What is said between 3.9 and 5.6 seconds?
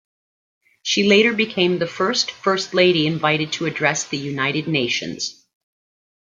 the United Nations.